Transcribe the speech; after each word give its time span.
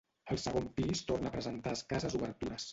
El 0.35 0.39
segon 0.43 0.69
pis 0.79 1.03
torna 1.11 1.31
a 1.33 1.35
presentar 1.37 1.77
escasses 1.81 2.21
obertures. 2.25 2.69